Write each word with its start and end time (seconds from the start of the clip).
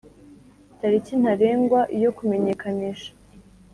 tariki 0.79 1.13
ntarengwa 1.21 1.81
yo 2.03 2.09
kumenyekanisha 2.17 3.11